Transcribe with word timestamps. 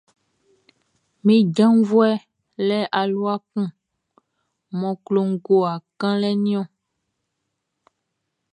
Min 1.25 1.41
janvuɛʼn 1.55 2.23
le 2.67 2.77
alua 2.99 3.33
kun 3.49 3.67
mʼɔ 4.79 4.91
klo 5.05 5.21
ngowa 5.33 5.71
kanlɛʼn 5.99 6.41
niɔn. 6.45 6.65